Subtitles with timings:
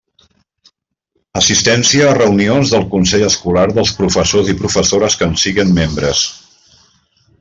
[1.41, 6.25] Assistència a reunions del consell escolar dels professors i professores que en siguen membres.